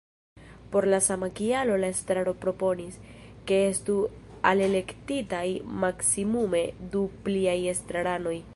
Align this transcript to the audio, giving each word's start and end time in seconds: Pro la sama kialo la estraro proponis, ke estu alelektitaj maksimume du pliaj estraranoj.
Pro 0.75 0.81
la 0.91 0.99
sama 1.07 1.27
kialo 1.39 1.73
la 1.83 1.91
estraro 1.95 2.33
proponis, 2.45 2.97
ke 3.51 3.59
estu 3.67 3.99
alelektitaj 4.53 5.45
maksimume 5.85 6.63
du 6.95 7.05
pliaj 7.29 7.59
estraranoj. 7.75 8.39